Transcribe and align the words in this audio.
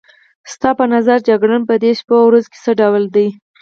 ستا 0.53 0.69
په 0.79 0.85
نظر 0.93 1.17
جګړن 1.29 1.61
په 1.69 1.75
دې 1.83 1.91
شپو 1.99 2.15
او 2.21 2.25
ورځو 2.27 2.51
کې 2.51 2.57
څه 2.65 2.71
ډول 2.79 3.03
دی؟ 3.15 3.27